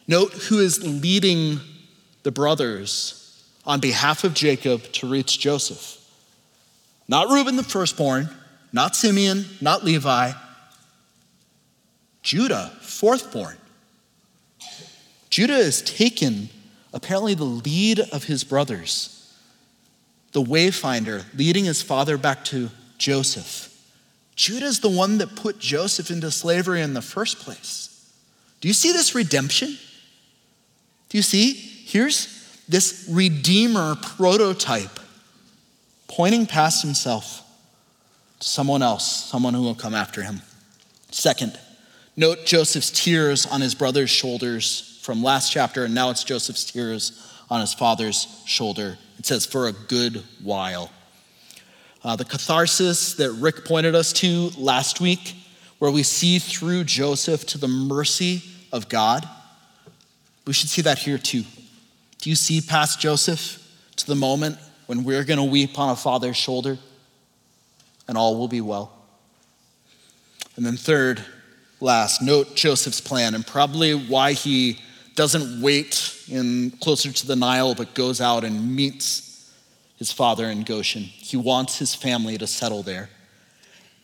[0.08, 1.60] Note who is leading
[2.24, 6.04] the brothers on behalf of Jacob to reach Joseph.
[7.08, 8.30] Not Reuben, the firstborn,
[8.74, 10.32] not Simeon, not Levi,
[12.28, 13.56] Judah, fourthborn.
[15.30, 16.50] Judah has taken
[16.94, 19.34] apparently the lead of his brothers,
[20.34, 23.74] the wayfinder, leading his father back to Joseph.
[24.36, 28.12] Judah's the one that put Joseph into slavery in the first place.
[28.60, 29.78] Do you see this redemption?
[31.08, 31.54] Do you see?
[31.54, 35.00] Here's this redeemer prototype
[36.10, 37.42] pointing past himself
[38.42, 40.42] to someone else, someone who will come after him.
[41.10, 41.58] Second,
[42.18, 47.24] note Joseph's tears on his brother's shoulders from last chapter, and now it's Joseph's tears
[47.50, 48.98] on his father's shoulder.
[49.20, 50.92] It says, for a good while.
[52.04, 55.36] Uh, the catharsis that Rick pointed us to last week,
[55.80, 58.42] where we see through Joseph to the mercy
[58.74, 59.28] of God,
[60.46, 61.44] we should see that here too.
[62.20, 63.64] Do you see past Joseph
[63.98, 66.78] to the moment when we're going to weep on a father's shoulder
[68.08, 68.92] and all will be well?
[70.56, 71.24] And then, third,
[71.80, 74.80] last, note Joseph's plan and probably why he
[75.16, 79.52] doesn't wait in closer to the Nile but goes out and meets
[79.98, 81.02] his father in Goshen.
[81.02, 83.10] He wants his family to settle there.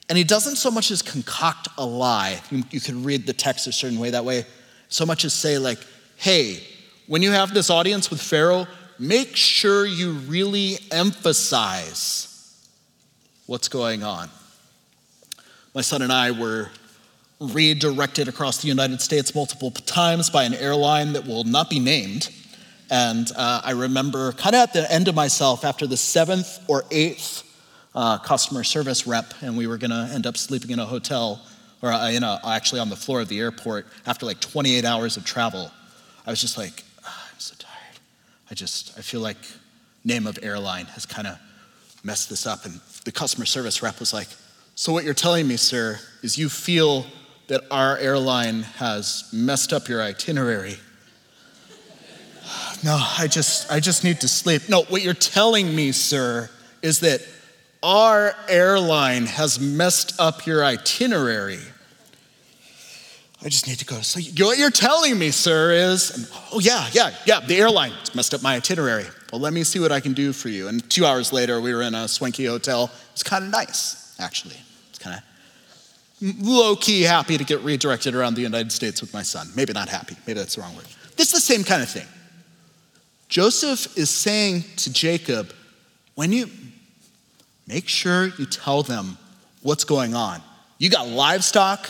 [0.09, 2.41] And he doesn't so much as concoct a lie.
[2.51, 4.45] You, you read the text a certain way that way,
[4.89, 5.79] so much as say, like,
[6.17, 6.61] hey,
[7.07, 8.67] when you have this audience with Pharaoh,
[8.99, 12.27] make sure you really emphasize
[13.45, 14.29] what's going on.
[15.73, 16.69] My son and I were
[17.49, 22.29] redirected across the United States multiple times by an airline that will not be named
[22.93, 26.83] and uh, I remember kind of at the end of myself after the seventh or
[26.91, 27.41] eighth
[27.95, 31.41] uh, customer service rep, and we were going to end up sleeping in a hotel
[31.81, 35.17] or uh, in a, actually on the floor of the airport after like 28 hours
[35.17, 35.71] of travel.
[36.25, 37.99] I was just like, oh, I'm so tired.
[38.51, 39.37] I just, I feel like
[40.05, 41.39] name of airline has kind of
[42.03, 42.63] messed this up.
[42.63, 44.27] And the customer service rep was like,
[44.75, 47.07] so what you're telling me, sir, is you feel
[47.53, 50.77] that our airline has messed up your itinerary
[52.83, 54.69] no, I just, I just need to sleep.
[54.69, 56.49] No, what you're telling me, sir,
[56.81, 57.21] is that
[57.81, 61.59] our airline has messed up your itinerary.
[63.43, 64.39] I just need to go to sleep.
[64.39, 68.55] What you're telling me, sir, is, oh, yeah, yeah, yeah, the airline messed up my
[68.55, 69.05] itinerary.
[69.31, 70.69] Well, let me see what I can do for you.
[70.69, 72.89] And two hours later, we were in a swanky hotel.
[73.11, 74.57] It's kind of nice, actually.
[74.89, 75.23] It's kind of
[76.39, 79.49] low key happy to get redirected around the United States with my son.
[79.55, 80.85] Maybe not happy, maybe that's the wrong word.
[81.15, 82.07] This is the same kind of thing.
[83.27, 85.53] Joseph is saying to Jacob,
[86.15, 86.49] when you
[87.67, 89.17] make sure you tell them
[89.61, 90.41] what's going on.
[90.77, 91.89] You got livestock,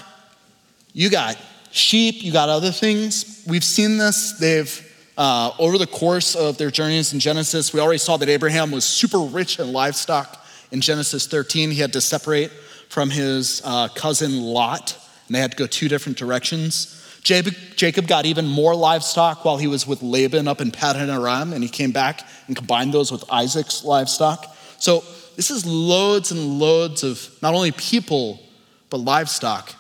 [0.94, 1.38] you got
[1.72, 3.44] sheep, you got other things.
[3.48, 4.34] We've seen this.
[4.34, 8.72] They've, uh, over the course of their journeys in Genesis, we already saw that Abraham
[8.72, 10.40] was super rich in livestock.
[10.72, 12.52] In Genesis 13, he had to separate
[12.94, 17.00] from his uh, cousin Lot, and they had to go two different directions.
[17.24, 21.64] Jacob got even more livestock while he was with Laban up in Paddan Aram, and
[21.64, 24.56] he came back and combined those with Isaac's livestock.
[24.78, 25.04] So
[25.36, 28.40] this is loads and loads of not only people,
[28.92, 29.74] but livestock.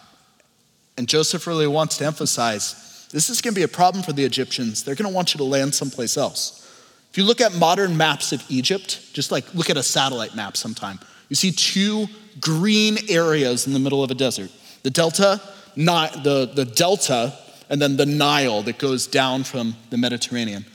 [0.98, 4.26] And Joseph really wants to emphasize this is going to be a problem for the
[4.26, 4.84] Egyptians.
[4.84, 6.68] They're going to want you to land someplace else.
[7.12, 10.58] If you look at modern maps of Egypt, just like look at a satellite map
[10.58, 11.00] sometime,
[11.30, 12.08] you see two
[12.40, 14.52] green areas in the middle of a desert.
[14.84, 15.42] The delta,
[15.76, 17.34] the, the delta,
[17.70, 20.66] and then the Nile that goes down from the Mediterranean.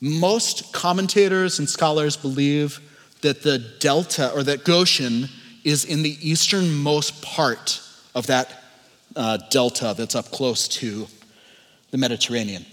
[0.00, 2.80] Most commentators and scholars believe
[3.22, 5.28] that the delta or that Goshen
[5.64, 7.80] is in the easternmost part
[8.14, 8.64] of that
[9.16, 11.06] uh, delta that's up close to
[11.90, 12.66] the Mediterranean.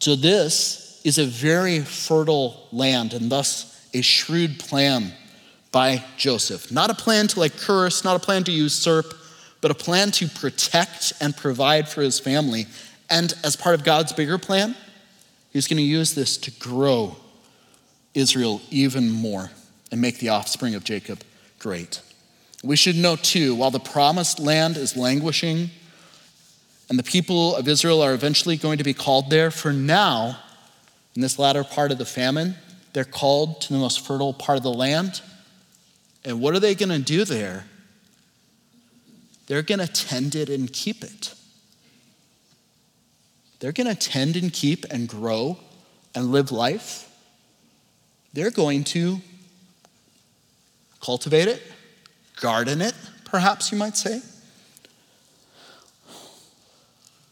[0.00, 5.12] So, this is a very fertile land and thus a shrewd plan
[5.74, 6.70] by Joseph.
[6.70, 9.12] Not a plan to like curse, not a plan to usurp,
[9.60, 12.66] but a plan to protect and provide for his family.
[13.10, 14.76] And as part of God's bigger plan,
[15.50, 17.16] he's going to use this to grow
[18.14, 19.50] Israel even more
[19.90, 21.24] and make the offspring of Jacob
[21.58, 22.00] great.
[22.62, 25.70] We should know too, while the promised land is languishing
[26.88, 30.38] and the people of Israel are eventually going to be called there, for now,
[31.16, 32.54] in this latter part of the famine,
[32.92, 35.20] they're called to the most fertile part of the land.
[36.24, 37.66] And what are they going to do there?
[39.46, 41.34] They're going to tend it and keep it.
[43.60, 45.58] They're going to tend and keep and grow
[46.14, 47.10] and live life.
[48.32, 49.20] They're going to
[51.00, 51.62] cultivate it,
[52.40, 54.22] garden it, perhaps you might say.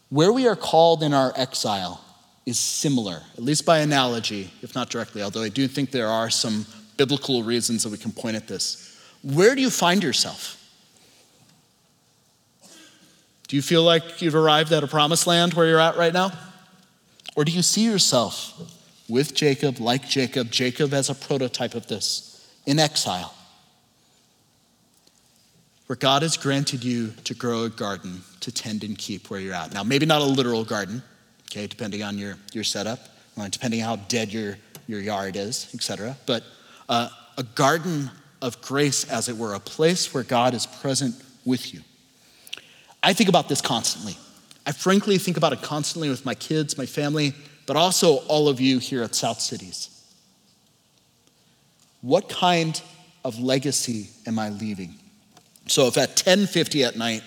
[0.09, 2.03] Where we are called in our exile
[2.45, 6.29] is similar, at least by analogy, if not directly, although I do think there are
[6.29, 8.97] some biblical reasons that we can point at this.
[9.23, 10.59] Where do you find yourself?
[13.47, 16.31] Do you feel like you've arrived at a promised land where you're at right now?
[17.35, 18.53] Or do you see yourself
[19.09, 23.33] with Jacob, like Jacob, Jacob as a prototype of this, in exile?
[25.87, 29.53] where God has granted you to grow a garden to tend and keep where you're
[29.53, 29.73] at.
[29.73, 31.03] Now, maybe not a literal garden,
[31.51, 32.99] okay, depending on your, your setup,
[33.37, 36.17] uh, depending on how dead your, your yard is, etc.
[36.25, 36.43] But
[36.89, 41.15] a garden of grace, as it were, a place where God is present
[41.45, 41.81] with you.
[43.01, 44.17] I think about this constantly.
[44.65, 47.33] I frankly think about it constantly with my kids, my family,
[47.65, 49.89] but also all of you here at South Cities.
[52.01, 52.81] What kind
[53.23, 54.95] of legacy am I leaving?
[55.67, 57.23] So if at 10:50 at night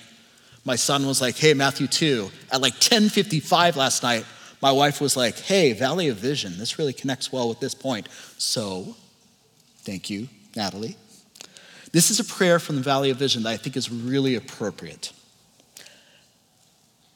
[0.64, 4.26] my son was like, "Hey, Matthew 2," at like 10:55 last night,
[4.60, 8.08] my wife was like, "Hey, Valley of Vision, this really connects well with this point."
[8.36, 8.96] So,
[9.86, 10.96] thank you, Natalie.
[11.92, 15.12] This is a prayer from the Valley of Vision that I think is really appropriate.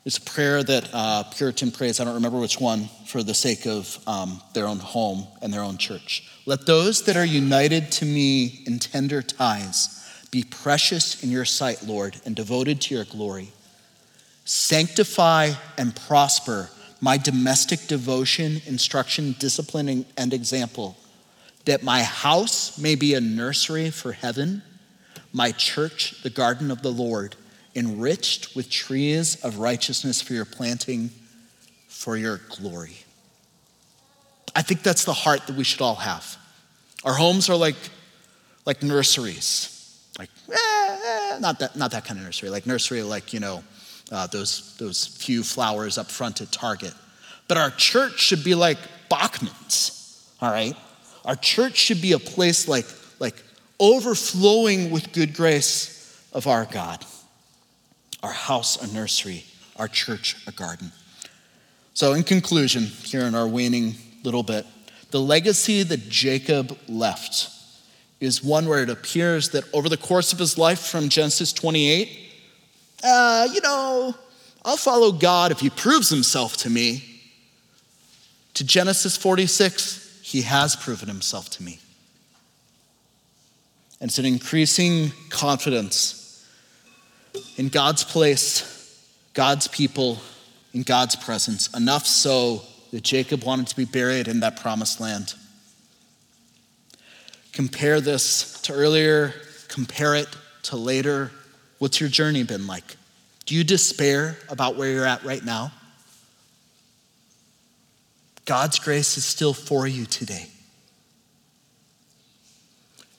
[0.07, 3.67] It's a prayer that uh, Puritan prays, I don't remember which one, for the sake
[3.67, 6.31] of um, their own home and their own church.
[6.47, 9.97] Let those that are united to me in tender ties
[10.31, 13.53] be precious in your sight, Lord, and devoted to your glory.
[14.45, 20.97] Sanctify and prosper my domestic devotion, instruction, discipline, and example,
[21.71, 24.63] that my house may be a nursery for heaven,
[25.33, 27.37] my church, the garden of the Lord,
[27.77, 31.11] enriched with trees of righteousness for your planting,
[31.87, 32.97] for your glory.
[34.55, 36.37] I think that's the heart that we should all have.
[37.05, 37.77] Our homes are like,
[38.67, 39.77] like nurseries
[40.19, 43.65] like, eh, eh, not, that, not that kind of nursery, like nursery, like, you know,
[44.13, 46.93] uh, those, those few flowers up front at Target.
[47.49, 48.77] But our church should be like
[49.09, 50.77] Bachman's, all right?
[51.25, 52.87] Our church should be a place like,
[53.19, 53.37] like
[53.79, 57.05] overflowing with good grace of our God.
[58.23, 59.45] Our house, a nursery,
[59.77, 60.93] our church, a garden.
[61.95, 64.67] So, in conclusion, here in our waning little bit.
[65.11, 67.49] The legacy that Jacob left
[68.21, 72.09] is one where it appears that over the course of his life from Genesis 28,
[73.03, 74.15] uh, you know,
[74.65, 77.05] I'll follow God if he proves himself to me.
[78.55, 81.81] To Genesis 46, he has proven himself to me.
[84.01, 86.47] And it's an increasing confidence
[87.57, 89.05] in God's place,
[89.35, 90.19] God's people,
[90.73, 92.63] in God's presence, enough so
[92.93, 95.35] that Jacob wanted to be buried in that promised land.
[97.53, 99.35] Compare this to earlier,
[99.67, 100.29] compare it
[100.63, 101.33] to later.
[101.79, 102.97] What's your journey been like?
[103.47, 105.73] Do you despair about where you're at right now?
[108.45, 110.47] God's grace is still for you today.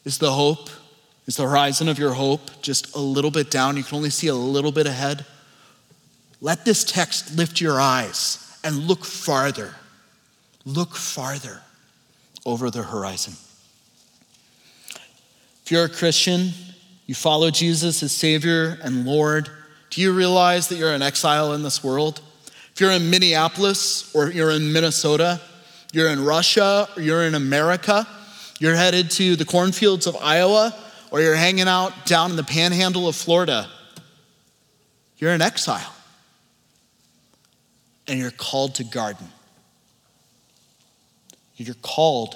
[0.04, 0.70] Is the hope,
[1.28, 3.78] is the horizon of your hope just a little bit down?
[3.78, 5.26] You can only see a little bit ahead?
[6.42, 9.76] Let this text lift your eyes and look farther.
[10.66, 11.62] Look farther
[12.46, 13.34] over the horizon.
[15.64, 16.52] If you're a Christian,
[17.06, 19.50] you follow Jesus as Savior and Lord,
[19.92, 22.22] do you realize that you're an exile in this world?
[22.82, 25.40] You're in Minneapolis or you're in Minnesota,
[25.94, 28.08] you're in Russia or you're in America,
[28.60, 30.76] you're headed to the cornfields of Iowa,
[31.12, 33.70] or you're hanging out down in the panhandle of Florida,
[35.20, 35.94] you're in exile.
[38.08, 39.28] And you're called to garden.
[41.58, 42.36] You're called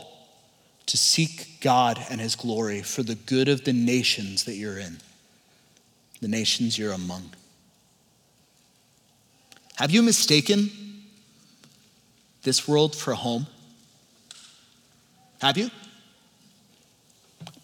[0.86, 5.00] to seek God and His glory for the good of the nations that you're in,
[6.22, 7.32] the nations you're among.
[9.76, 10.72] Have you mistaken
[12.44, 13.48] this world for home?
[15.42, 15.70] Have you?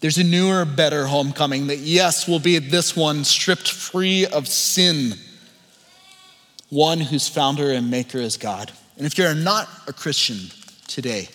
[0.00, 5.14] There's a newer, better homecoming that, yes, will be this one stripped free of sin,
[6.68, 8.72] one whose founder and maker is God.
[8.96, 10.38] And if you're not a Christian
[10.88, 11.28] today,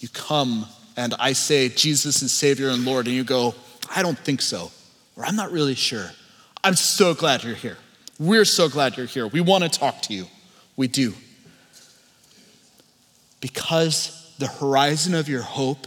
[0.00, 0.66] you come
[0.96, 3.54] and I say, Jesus is Savior and Lord, and you go,
[3.94, 4.72] I don't think so,
[5.16, 6.10] or I'm not really sure.
[6.64, 7.78] I'm so glad you're here.
[8.18, 9.26] We're so glad you're here.
[9.26, 10.26] We want to talk to you.
[10.76, 11.14] We do.
[13.40, 15.86] Because the horizon of your hope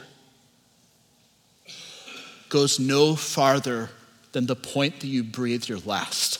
[2.49, 3.89] goes no farther
[4.31, 6.39] than the point that you breathe your last.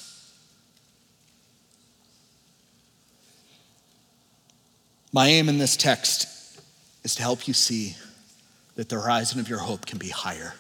[5.14, 6.28] My aim in this text
[7.04, 7.98] is to help you see
[8.76, 10.54] that the horizon of your hope can be higher.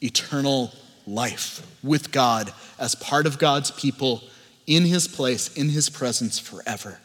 [0.00, 0.72] Eternal
[1.06, 4.22] life with God as part of God's people
[4.66, 6.98] in His place, in His presence forever.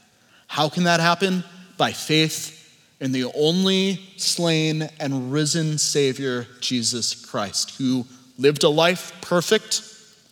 [0.48, 1.44] How can that happen?
[1.78, 2.58] By faith
[3.00, 8.06] in the only slain and risen Savior, Jesus Christ, who
[8.38, 9.82] lived a life perfect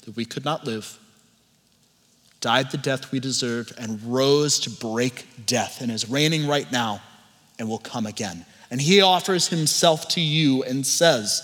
[0.05, 0.97] that we could not live,
[2.41, 7.01] died the death we deserved, and rose to break death, and is reigning right now
[7.57, 8.45] and will come again.
[8.71, 11.41] And he offers himself to you and says,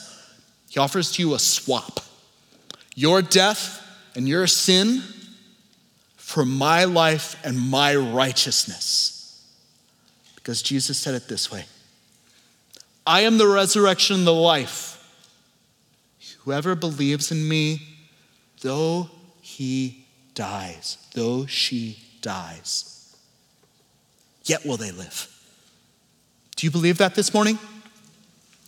[0.70, 2.00] He offers to you a swap.
[2.94, 3.82] Your death
[4.16, 5.02] and your sin
[6.26, 9.46] for my life and my righteousness.
[10.34, 11.66] Because Jesus said it this way
[13.06, 14.92] I am the resurrection and the life.
[16.40, 17.80] Whoever believes in me,
[18.62, 23.16] though he dies, though she dies,
[24.46, 25.32] yet will they live.
[26.56, 27.60] Do you believe that this morning?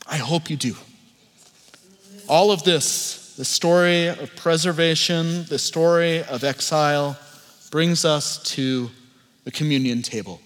[0.06, 0.76] I hope you do.
[2.30, 7.18] All of this, the story of preservation, the story of exile,
[7.70, 8.90] brings us to
[9.44, 10.42] the communion table.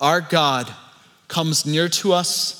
[0.00, 0.72] Our God
[1.28, 2.56] comes near to us.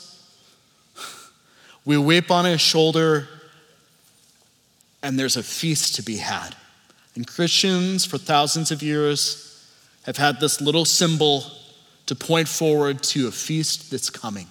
[1.84, 3.28] We weep on his shoulder,
[5.02, 6.54] and there's a feast to be had.
[7.14, 9.66] And Christians, for thousands of years,
[10.04, 11.44] have had this little symbol
[12.06, 14.46] to point forward to a feast that's coming.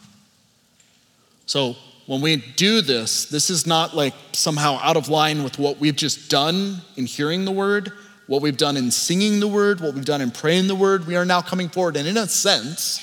[1.45, 1.75] So
[2.05, 5.95] when we do this, this is not like somehow out of line with what we've
[5.95, 7.91] just done in hearing the word,
[8.29, 11.07] what we've done in singing the word, what we've done in praying the word.
[11.07, 13.01] We are now coming forward and, in a sense,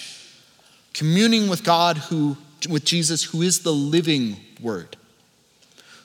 [0.95, 2.37] communing with God, who,
[2.70, 4.97] with Jesus, who is the living word.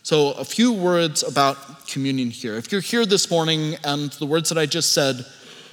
[0.02, 2.56] So, a few words about communion here.
[2.56, 5.24] If you're here this morning and the words that I just said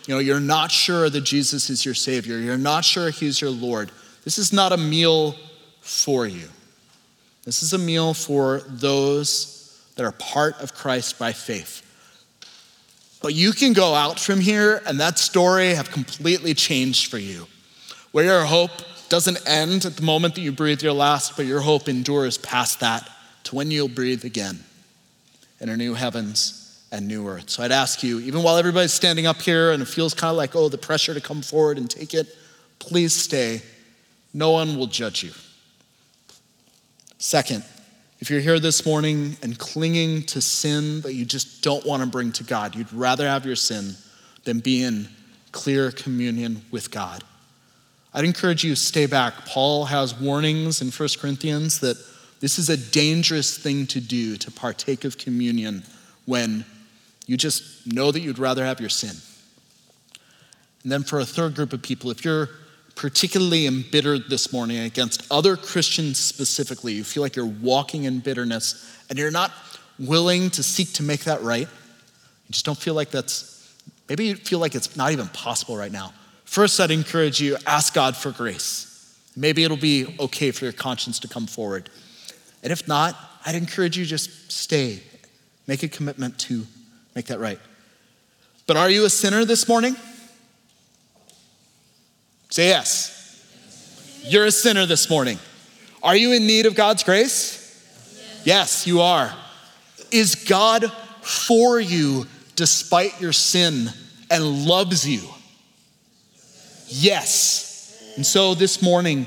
[0.07, 3.51] you know, you're not sure that Jesus is your Savior, you're not sure He's your
[3.51, 3.91] Lord,
[4.25, 5.37] this is not a meal
[5.81, 6.49] for you.
[7.45, 11.88] This is a meal for those that are part of Christ by faith.
[13.21, 17.47] But you can go out from here and that story have completely changed for you.
[18.13, 18.71] Where your hope
[19.09, 22.81] doesn't end at the moment that you breathe your last, but your hope endures past
[22.81, 23.09] that
[23.45, 24.61] to when you'll breathe again
[25.61, 27.51] in a new heavens and new earth.
[27.51, 30.37] So I'd ask you, even while everybody's standing up here and it feels kind of
[30.37, 32.35] like, oh, the pressure to come forward and take it,
[32.79, 33.63] please stay
[34.35, 35.33] No one will judge you.
[37.19, 37.65] Second,
[38.21, 42.09] if you're here this morning and clinging to sin that you just don't want to
[42.09, 43.95] bring to God, you'd rather have your sin
[44.45, 45.09] than be in
[45.53, 47.23] clear communion with God.
[48.13, 49.47] I'd encourage you to stay back.
[49.47, 51.97] Paul has warnings in 1 Corinthians that
[52.41, 55.85] this is a dangerous thing to do to partake of communion
[56.25, 56.65] when
[57.27, 59.17] you just know that you'd rather have your sin.
[60.83, 62.49] And then for a third group of people, if you're
[62.99, 68.93] particularly embittered this morning against other Christians specifically, you feel like you're walking in bitterness
[69.09, 69.53] and you're not
[70.01, 73.73] willing to seek to make that right, you just don't feel like that's,
[74.09, 76.13] maybe you feel like it's not even possible right now.
[76.45, 79.17] First, I'd encourage you ask God for grace.
[79.37, 81.91] Maybe it'll be okay for your conscience to come forward.
[82.65, 85.01] And if not, I'd encourage you just stay,
[85.69, 86.67] make a commitment to
[87.15, 87.61] make that right.
[88.67, 89.95] But are you a sinner this morning?
[92.51, 93.15] Say yes.
[94.25, 95.39] You're a sinner this morning.
[96.03, 97.59] Are you in need of God's grace?
[98.45, 99.35] Yes, you are.
[100.11, 100.91] Is God
[101.23, 102.27] for you
[102.57, 103.89] despite your sin
[104.31, 105.21] and loves you?
[106.87, 108.13] Yes.
[108.17, 109.27] And so this morning,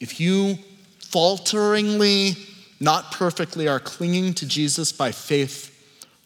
[0.00, 0.58] if you
[0.98, 2.36] falteringly,
[2.80, 5.72] not perfectly, are clinging to Jesus by faith,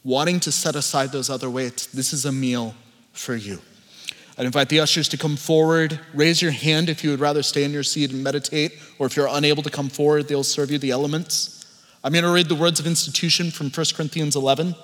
[0.05, 2.75] wanting to set aside those other weights, this is a meal
[3.13, 3.61] for you.
[4.41, 6.01] I'd invite the ushers to come forward.
[6.15, 9.15] Raise your hand if you would rather stay in your seat and meditate, or if
[9.15, 11.67] you're unable to come forward, they'll serve you the elements.
[12.03, 14.75] I'm going to read the words of institution from 1 Corinthians 11, and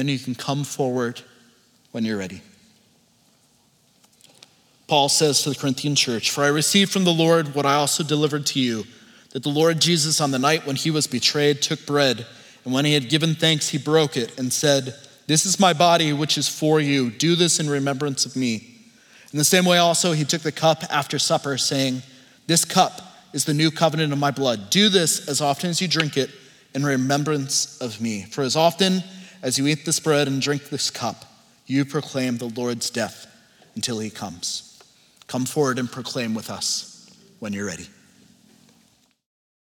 [0.00, 1.20] then you can come forward
[1.92, 2.42] when you're ready.
[4.88, 8.02] Paul says to the Corinthian church, For I received from the Lord what I also
[8.02, 8.82] delivered to you,
[9.30, 12.26] that the Lord Jesus, on the night when he was betrayed, took bread,
[12.64, 14.96] and when he had given thanks, he broke it and said,
[15.28, 17.12] This is my body, which is for you.
[17.12, 18.70] Do this in remembrance of me.
[19.32, 22.02] In the same way, also, he took the cup after supper, saying,
[22.46, 23.00] This cup
[23.32, 24.68] is the new covenant of my blood.
[24.70, 26.30] Do this as often as you drink it
[26.74, 28.24] in remembrance of me.
[28.24, 29.02] For as often
[29.42, 31.24] as you eat this bread and drink this cup,
[31.66, 33.26] you proclaim the Lord's death
[33.74, 34.82] until he comes.
[35.26, 37.88] Come forward and proclaim with us when you're ready.